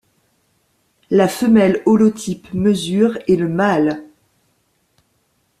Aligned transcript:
La 1.11 1.27
femelle 1.27 1.83
holotype 1.85 2.51
mesure 2.55 3.19
et 3.27 3.35
le 3.35 3.47
mâle}. 3.47 4.03